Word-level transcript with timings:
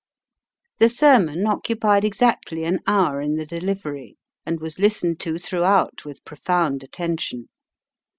The 0.79 0.89
sermon 0.89 1.45
occupied 1.45 2.03
exactly 2.03 2.63
an 2.63 2.79
hour 2.87 3.21
in 3.21 3.35
the 3.35 3.45
delivery, 3.45 4.17
and 4.47 4.59
was 4.59 4.79
listened 4.79 5.19
to 5.19 5.37
throughout 5.37 6.05
with 6.05 6.25
profound 6.25 6.81
attention. 6.81 7.49